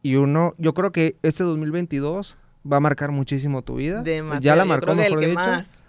[0.00, 2.38] Y uno, yo creo que este 2022
[2.72, 4.02] va a marcar muchísimo tu vida.
[4.40, 5.34] Ya la marcó, mejor dicho.
[5.34, 5.79] Más.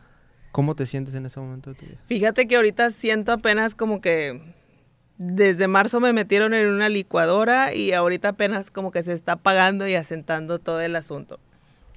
[0.51, 1.97] ¿Cómo te sientes en ese momento de tu vida?
[2.07, 4.41] Fíjate que ahorita siento apenas como que
[5.17, 9.87] desde marzo me metieron en una licuadora y ahorita apenas como que se está apagando
[9.87, 11.39] y asentando todo el asunto.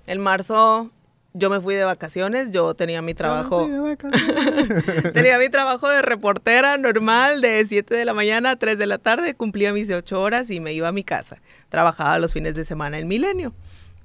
[0.07, 0.91] En marzo
[1.37, 3.67] yo me fui de vacaciones, yo tenía mi trabajo.
[5.15, 8.99] tenía mi trabajo de reportera normal de 7 de la mañana a 3 de la
[8.99, 11.39] tarde, cumplía mis 8 horas y me iba a mi casa.
[11.71, 13.53] Trabajaba los fines de semana en Milenio,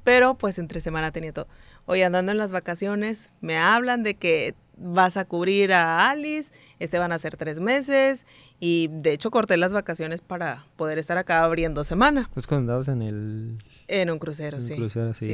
[0.04, 1.48] pero pues entre semana tenía todo.
[1.92, 7.00] Hoy andando en las vacaciones, me hablan de que vas a cubrir a Alice, este
[7.00, 8.28] van a ser tres meses
[8.60, 12.30] y de hecho corté las vacaciones para poder estar acá abriendo semana.
[12.32, 13.58] Pues cuando andabas en el...
[13.88, 14.74] En un crucero, en sí.
[14.74, 15.34] Un crucero, sí.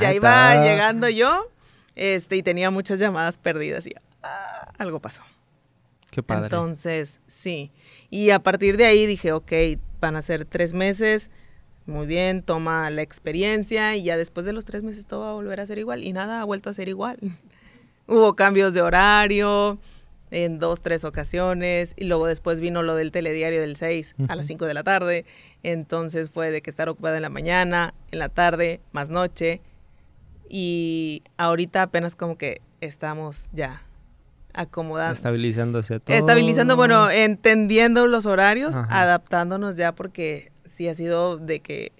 [0.00, 1.50] ya iba llegando yo
[1.96, 5.24] este, y tenía muchas llamadas perdidas y ah, algo pasó.
[6.12, 6.44] Qué padre.
[6.44, 7.72] Entonces, sí.
[8.08, 9.52] Y a partir de ahí dije, ok,
[10.00, 11.32] van a ser tres meses,
[11.86, 15.34] muy bien, toma la experiencia y ya después de los tres meses todo va a
[15.34, 17.18] volver a ser igual y nada ha vuelto a ser igual.
[18.06, 19.78] Hubo cambios de horario
[20.30, 24.46] en dos, tres ocasiones y luego después vino lo del telediario del 6 a las
[24.46, 25.24] 5 de la tarde.
[25.62, 29.60] Entonces fue de que estar ocupada en la mañana, en la tarde, más noche.
[30.48, 33.82] Y ahorita apenas como que estamos ya
[34.52, 35.14] acomodando.
[35.14, 36.16] Estabilizándose todo.
[36.16, 41.92] Estabilizando, bueno, entendiendo los horarios, adaptándonos ya porque sí ha sido de que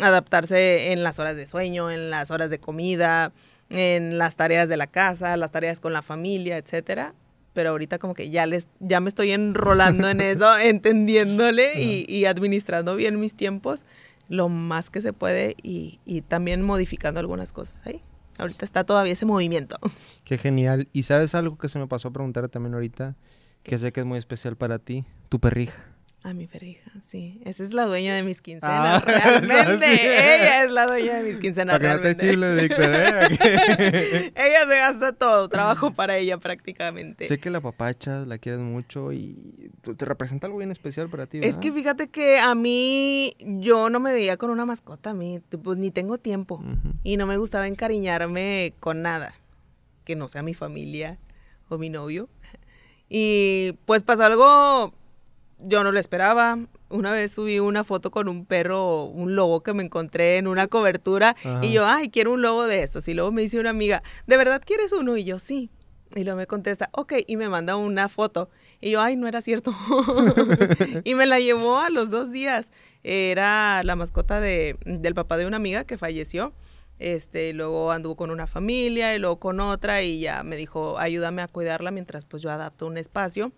[0.00, 3.32] adaptarse en las horas de sueño, en las horas de comida,
[3.70, 7.14] en las tareas de la casa, las tareas con la familia, etcétera.
[7.52, 12.26] Pero ahorita como que ya les, ya me estoy enrolando en eso, entendiéndole y, y,
[12.26, 13.84] administrando bien mis tiempos
[14.28, 18.02] lo más que se puede y, y también modificando algunas cosas ahí.
[18.38, 19.78] Ahorita está todavía ese movimiento.
[20.24, 20.88] Qué genial.
[20.92, 23.14] ¿Y sabes algo que se me pasó a preguntar también ahorita?
[23.62, 25.04] Que sé que es muy especial para ti.
[25.28, 25.95] Tu perrija.
[26.26, 27.40] A mi perrija, sí.
[27.44, 29.86] Esa es la dueña de mis quincenas, ah, realmente.
[29.86, 32.28] Ella es la dueña de mis quincenas, para realmente.
[32.28, 34.32] Que no te Víctor, ¿eh?
[34.34, 37.28] ella se gasta todo, trabajo para ella prácticamente.
[37.28, 41.38] Sé que la papachas, la quieres mucho y te representa algo bien especial para ti,
[41.38, 41.48] ¿verdad?
[41.48, 45.40] Es que fíjate que a mí, yo no me veía con una mascota, a mí,
[45.62, 46.60] pues ni tengo tiempo.
[47.04, 49.32] Y no me gustaba encariñarme con nada,
[50.04, 51.18] que no sea mi familia
[51.68, 52.28] o mi novio.
[53.08, 54.92] Y pues pasó algo
[55.58, 56.58] yo no lo esperaba.
[56.88, 60.68] Una vez subí una foto con un perro, un lobo que me encontré en una
[60.68, 63.08] cobertura y yo, ay, quiero un lobo de estos.
[63.08, 65.16] Y luego me dice una amiga, ¿de verdad quieres uno?
[65.16, 65.70] Y yo, sí.
[66.14, 68.48] Y luego me contesta, ok, y me manda una foto.
[68.80, 69.74] Y yo, ay, no era cierto.
[71.04, 72.70] y me la llevó a los dos días.
[73.02, 76.52] Era la mascota de, del papá de una amiga que falleció.
[76.98, 81.42] Este, luego anduvo con una familia y luego con otra y ya me dijo, ayúdame
[81.42, 83.52] a cuidarla mientras pues yo adapto un espacio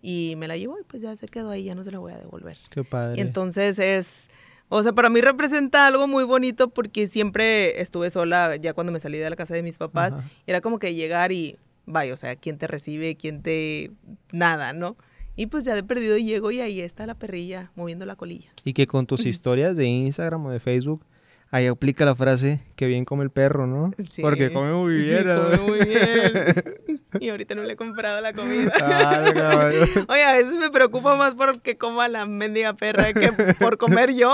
[0.00, 2.12] y me la llevo y pues ya se quedó ahí, ya no se la voy
[2.12, 2.56] a devolver.
[2.70, 3.18] Qué padre.
[3.18, 4.28] Y entonces es,
[4.68, 9.00] o sea, para mí representa algo muy bonito porque siempre estuve sola ya cuando me
[9.00, 10.14] salí de la casa de mis papás.
[10.46, 11.56] Era como que llegar y,
[11.86, 13.90] vaya, o sea, quién te recibe, quién te...
[14.32, 14.96] nada, ¿no?
[15.36, 18.50] Y pues ya de perdido llego y ahí está la perrilla moviendo la colilla.
[18.64, 21.04] Y que con tus historias de Instagram o de Facebook
[21.50, 23.92] Ahí aplica la frase que bien come el perro, ¿no?
[24.10, 24.20] Sí.
[24.20, 25.18] Porque come muy bien.
[25.18, 27.00] Sí, come muy bien.
[27.20, 28.72] y ahorita no le he comprado la comida.
[28.80, 29.70] Ah,
[30.08, 33.30] Oye, a veces me preocupa más porque coma la mendiga perra que
[33.60, 34.30] por comer yo.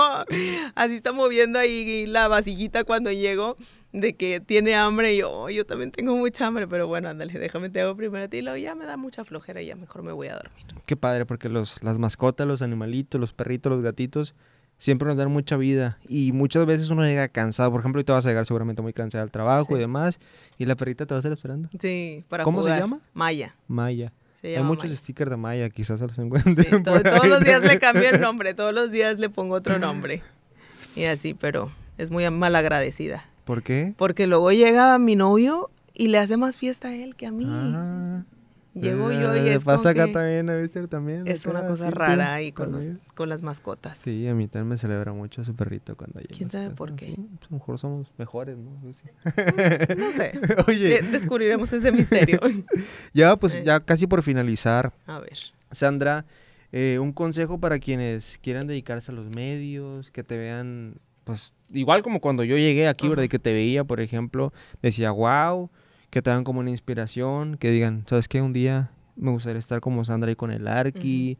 [0.75, 3.55] Así está moviendo ahí la vasijita cuando llego
[3.93, 7.37] de que tiene hambre y yo, oh, yo también tengo mucha hambre, pero bueno, ándale,
[7.37, 10.01] déjame te hago primero a ti, y ya me da mucha flojera y ya mejor
[10.01, 10.65] me voy a dormir.
[10.87, 14.33] Qué padre, porque los, las mascotas, los animalitos, los perritos, los gatitos,
[14.83, 17.71] siempre nos dan mucha vida y muchas veces uno llega cansado.
[17.71, 20.19] Por ejemplo, y te vas a llegar seguramente muy cansado al trabajo y demás
[20.57, 21.69] y la perrita te va a estar esperando.
[21.79, 22.99] Sí, para ¿Cómo se llama?
[23.13, 23.55] Maya.
[23.69, 24.11] Maya.
[24.43, 26.57] Hay muchos stickers de Maya, quizás se los encuentren.
[26.57, 30.21] Sí, todos los días le cambio el nombre, todos los días le pongo otro nombre.
[30.97, 33.25] Y así, pero es muy mal agradecida.
[33.45, 33.93] ¿Por qué?
[33.95, 37.45] Porque luego llega mi novio y le hace más fiesta a él que a mí.
[37.47, 38.23] Ah.
[38.73, 41.27] Llego yo y eh, es pasa acá también, a veces también.
[41.27, 43.99] Es una cosa rara ahí con, con las mascotas.
[43.99, 46.35] Sí, a mí también me celebra mucho su perrito cuando llega.
[46.35, 47.13] ¿Quién sabe por qué?
[47.15, 48.71] Pues, a lo mejor somos mejores, ¿no?
[48.81, 50.39] no sé.
[50.67, 51.01] Oye.
[51.03, 52.39] Descubriremos ese misterio.
[53.13, 54.91] ya, pues ya casi por finalizar.
[55.05, 55.37] A ver.
[55.71, 56.25] Sandra,
[56.71, 62.01] eh, un consejo para quienes quieran dedicarse a los medios, que te vean, pues igual
[62.01, 63.23] como cuando yo llegué aquí, ¿verdad?
[63.23, 65.69] Y que te veía, por ejemplo, decía, wow
[66.13, 68.39] que te hagan como una inspiración, que digan, ¿sabes qué?
[68.39, 71.39] Un día me gustaría estar como Sandra y con el Arqui,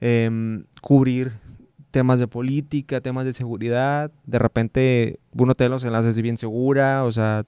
[0.00, 1.32] em, cubrir
[1.90, 7.10] temas de política, temas de seguridad, de repente uno te los enlaces bien segura, o
[7.10, 7.44] sea,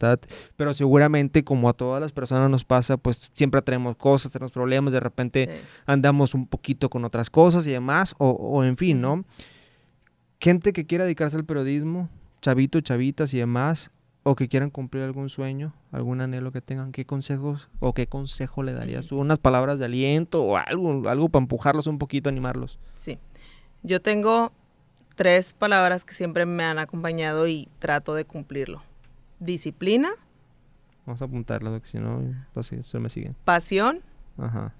[0.56, 4.92] pero seguramente como a todas las personas nos pasa, pues siempre tenemos cosas, tenemos problemas,
[4.92, 5.48] de repente
[5.86, 9.24] andamos un poquito con otras cosas y demás, o, o en fin, ¿no?
[10.40, 12.08] Gente que quiera dedicarse al periodismo,
[12.42, 13.92] chavitos, chavitas y demás,
[14.24, 18.62] o que quieran cumplir algún sueño, algún anhelo que tengan, ¿qué consejos o qué consejo
[18.62, 19.18] le darías tú?
[19.18, 22.78] ¿Unas palabras de aliento o algo, algo para empujarlos un poquito, animarlos?
[22.96, 23.18] Sí.
[23.82, 24.50] Yo tengo
[25.14, 28.82] tres palabras que siempre me han acompañado y trato de cumplirlo.
[29.40, 30.10] Disciplina.
[31.04, 32.22] Vamos a apuntarlo, si no,
[32.54, 33.36] pues se me siguen.
[33.44, 34.00] Pasión.
[34.38, 34.72] Ajá.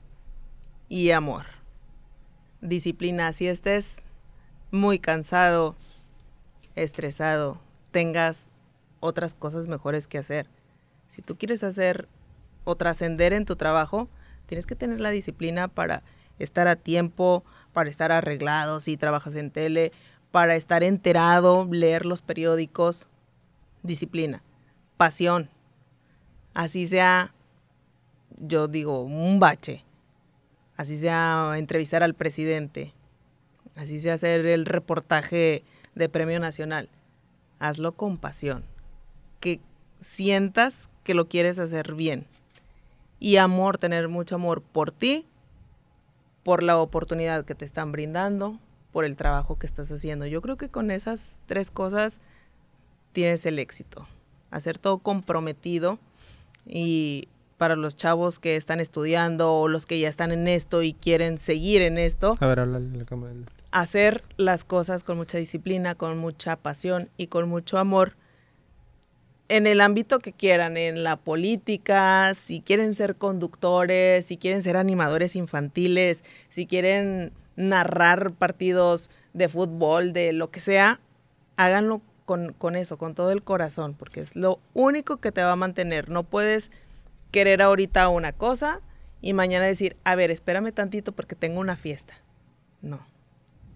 [0.88, 1.44] Y amor.
[2.62, 3.30] Disciplina.
[3.34, 3.98] Si estés
[4.70, 5.76] muy cansado,
[6.76, 7.58] estresado,
[7.90, 8.48] tengas
[9.04, 10.48] otras cosas mejores que hacer.
[11.10, 12.08] Si tú quieres hacer
[12.64, 14.08] o trascender en tu trabajo,
[14.46, 16.02] tienes que tener la disciplina para
[16.38, 19.92] estar a tiempo, para estar arreglado si trabajas en tele,
[20.30, 23.08] para estar enterado, leer los periódicos.
[23.82, 24.42] Disciplina,
[24.96, 25.50] pasión.
[26.54, 27.34] Así sea,
[28.38, 29.84] yo digo, un bache.
[30.76, 32.94] Así sea entrevistar al presidente.
[33.76, 35.62] Así sea hacer el reportaje
[35.94, 36.88] de premio nacional.
[37.58, 38.73] Hazlo con pasión.
[39.44, 39.60] Que
[40.00, 42.24] sientas que lo quieres hacer bien.
[43.20, 45.26] Y amor, tener mucho amor por ti,
[46.44, 48.58] por la oportunidad que te están brindando,
[48.90, 50.24] por el trabajo que estás haciendo.
[50.24, 52.20] Yo creo que con esas tres cosas
[53.12, 54.06] tienes el éxito.
[54.50, 55.98] Hacer todo comprometido
[56.64, 57.28] y
[57.58, 61.36] para los chavos que están estudiando o los que ya están en esto y quieren
[61.36, 62.38] seguir en esto.
[62.40, 63.34] A ver, habla la cámara.
[63.72, 68.16] Hacer las cosas con mucha disciplina, con mucha pasión y con mucho amor
[69.56, 74.76] en el ámbito que quieran, en la política, si quieren ser conductores, si quieren ser
[74.76, 80.98] animadores infantiles, si quieren narrar partidos de fútbol, de lo que sea,
[81.56, 85.52] háganlo con, con, eso, con todo el corazón, porque es lo único que te va
[85.52, 86.08] a mantener.
[86.08, 86.72] No puedes
[87.30, 88.80] querer ahorita una cosa
[89.20, 92.14] y mañana decir, a ver, espérame tantito porque tengo una fiesta.
[92.82, 93.06] No.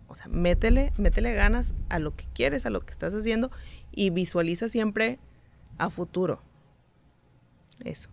[0.08, 3.52] O sea, métele, métele ganas a lo que quieres, a lo que estás haciendo
[3.92, 5.20] y visualiza siempre
[5.78, 6.40] a futuro.
[7.84, 8.10] Eso.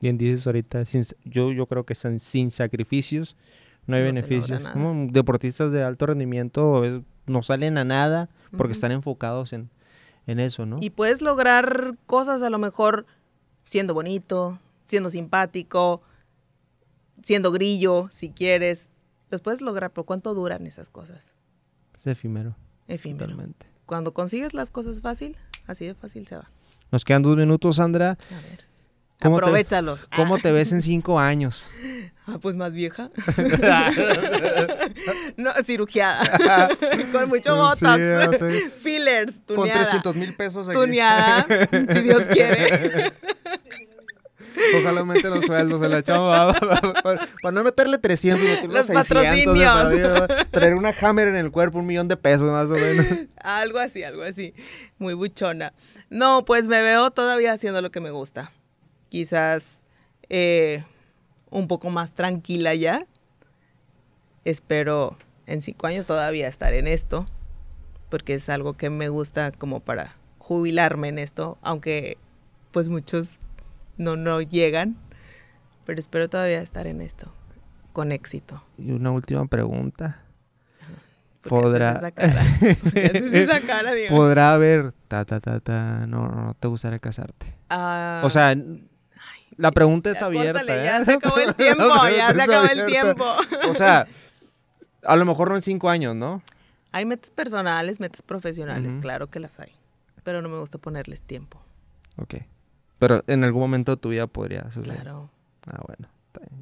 [0.00, 3.36] Bien dices ahorita, sin, yo, yo creo que son sin sacrificios
[3.86, 4.62] no hay no beneficios.
[4.68, 6.82] Como deportistas de alto rendimiento
[7.26, 8.72] no salen a nada porque uh -huh.
[8.72, 9.70] están enfocados en,
[10.26, 10.78] en eso, ¿no?
[10.80, 13.06] Y puedes lograr cosas a lo mejor
[13.64, 16.02] siendo bonito, siendo simpático,
[17.22, 18.88] siendo grillo, si quieres.
[19.30, 21.34] Los puedes lograr, pero ¿cuánto duran esas cosas?
[21.94, 22.56] Es efímero.
[22.88, 23.26] Efímero.
[23.26, 23.66] Totalmente.
[23.86, 26.50] Cuando consigues las cosas fácil, así de fácil se va.
[26.94, 28.10] Nos quedan dos minutos, Sandra.
[28.10, 28.64] A ver.
[29.20, 29.40] ¿Cómo.
[29.40, 29.66] Te,
[30.14, 31.68] ¿Cómo te ves en cinco años?
[32.24, 33.10] Ah, pues más vieja.
[35.36, 36.68] no, cirugiada.
[37.10, 38.38] Con mucho botox.
[38.38, 38.70] Sí, sí.
[38.80, 39.72] Fillers, tuneada.
[39.72, 40.78] Con 300 mil pesos aquí.
[40.78, 41.44] Tuneada,
[41.88, 43.12] si Dios quiere.
[44.78, 46.02] Ojalá los sueldos de la.
[46.02, 49.08] Para, para no meterle 300, meterle los 600.
[49.08, 50.20] patrocinios.
[50.20, 53.06] Para, traer una Hammer en el cuerpo, un millón de pesos más o menos.
[53.36, 54.54] algo así, algo así.
[54.98, 55.72] Muy buchona.
[56.10, 58.52] No, pues me veo todavía haciendo lo que me gusta.
[59.08, 59.82] Quizás
[60.28, 60.84] eh,
[61.50, 63.06] un poco más tranquila ya.
[64.44, 67.26] Espero en cinco años todavía estar en esto,
[68.10, 72.18] porque es algo que me gusta como para jubilarme en esto, aunque
[72.70, 73.38] pues muchos
[73.96, 74.96] no, no llegan,
[75.84, 77.32] pero espero todavía estar en esto,
[77.92, 78.62] con éxito.
[78.78, 80.20] Y una última pregunta.
[81.42, 81.90] ¿Podrá...
[81.90, 82.40] Haces esa cara?
[82.40, 87.54] haces esa cara, ¿Podrá haber, ta, ta, ta, ta, no, no te gustaría casarte?
[87.70, 88.24] Uh...
[88.24, 88.56] O sea,
[89.56, 90.60] la pregunta es ya abierta.
[90.60, 90.84] Córtale, ¿eh?
[90.84, 93.24] Ya se acabó el tiempo, ya se acabó el tiempo.
[93.68, 94.06] O sea,
[95.04, 96.42] a lo mejor no en cinco años, ¿no?
[96.92, 99.72] Hay metas personales, metas profesionales, claro que las hay.
[100.22, 101.60] Pero no me gusta ponerles tiempo.
[102.16, 102.36] Ok.
[103.06, 105.02] Pero en algún momento tu vida podría suceder.
[105.02, 105.28] Claro.
[105.66, 106.08] Ah, bueno.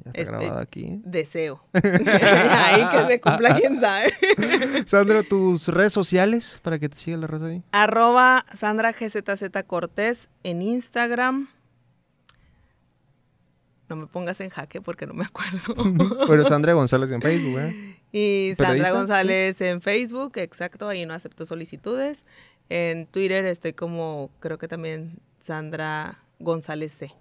[0.03, 1.01] Ya está Este- grabado aquí.
[1.05, 1.63] Deseo.
[1.73, 4.11] Ahí que se cumpla, quién sabe.
[4.85, 7.63] Sandra, tus redes sociales para que te siga la raza ahí.
[7.71, 11.47] Arroba Sandra GZZ Cortés en Instagram.
[13.87, 15.75] No me pongas en jaque porque no me acuerdo.
[16.27, 17.97] Pero Sandra González en Facebook, ¿eh?
[18.11, 18.97] Y Sandra ¿Periodista?
[18.97, 22.25] González en Facebook, exacto, ahí no acepto solicitudes.
[22.69, 27.11] En Twitter estoy como, creo que también Sandra González C.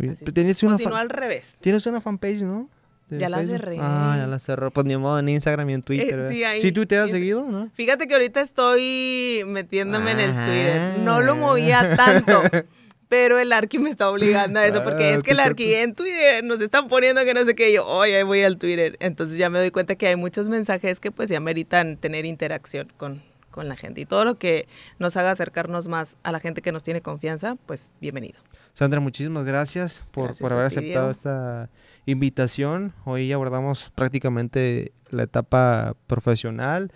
[0.00, 0.14] Oye.
[0.32, 1.56] Tienes O una, si no, al revés.
[1.60, 2.68] tienes una fanpage, ¿no?
[3.08, 3.58] De Ya la Facebook.
[3.60, 3.76] cerré.
[3.80, 4.70] Ah, ya la cerró.
[4.70, 6.06] Pues ni modo en Instagram y en Twitter.
[6.28, 6.50] sí, ¿verdad?
[6.52, 7.70] ahí- ¿Sí tuiteas es- seguido, no?
[7.74, 10.44] Fíjate que ahorita estoy metiéndome en el Ah.
[10.46, 10.98] Twitter.
[11.00, 12.42] No lo movía tanto.
[13.08, 15.72] Pero el Arqui me está obligando a eso, porque Ah, es que el te Arqui
[15.74, 18.58] en Twitter nos están poniendo que no sé qué, y yo, oye, ahí voy al
[18.58, 18.98] Twitter.
[19.00, 22.92] Entonces ya me doy cuenta que hay muchos mensajes que pues ya meritan tener interacción
[22.98, 23.22] con,
[23.58, 24.00] con la gente.
[24.00, 24.68] Y todo lo que
[25.00, 28.38] nos haga acercarnos más a la gente que nos tiene confianza, pues bienvenido.
[28.72, 31.10] Sandra, muchísimas gracias por, Gracias por haber aceptado Diego.
[31.10, 31.68] esta
[32.06, 32.92] invitación.
[33.04, 36.92] Hoy abordamos prácticamente la etapa profesional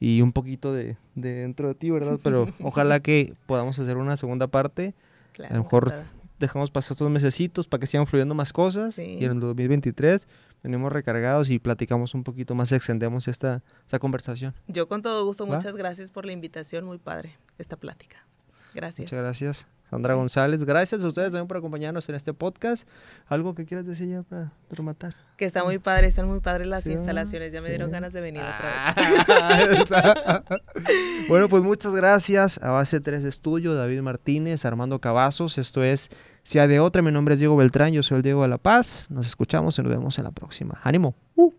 [0.00, 2.18] y un poquito de, de dentro de ti, ¿verdad?
[2.22, 4.94] Pero ojalá que podamos hacer una segunda parte.
[5.34, 5.92] Claro, A lo mejor.
[6.38, 8.94] Dejamos pasar estos mesecitos para que sigan fluyendo más cosas.
[8.94, 9.16] Sí.
[9.20, 10.28] Y en el 2023
[10.62, 14.54] venimos recargados y platicamos un poquito más, extendemos esta, esta conversación.
[14.66, 15.54] Yo con todo gusto, ¿Va?
[15.54, 18.26] muchas gracias por la invitación, muy padre esta plática.
[18.74, 19.06] Gracias.
[19.06, 19.66] Muchas gracias.
[19.88, 22.88] Sandra González, gracias a ustedes también por acompañarnos en este podcast.
[23.28, 25.14] ¿Algo que quieras decir ya para rematar?
[25.36, 27.52] Que está muy padre, están muy padres las Sí, instalaciones.
[27.52, 29.86] Ya me dieron ganas de venir otra vez.
[29.92, 30.42] Ah,
[31.28, 35.56] bueno, pues muchas gracias a Base 3 Estudio, David Martínez, Armando Cavazos.
[35.56, 36.10] Esto es
[36.46, 37.02] Sea de Otra.
[37.02, 39.08] Mi nombre es Diego Beltrán, yo soy el Diego de la Paz.
[39.10, 40.78] Nos escuchamos y nos vemos en la próxima.
[40.84, 41.16] ¡Ánimo!
[41.34, 41.52] ¡Uh!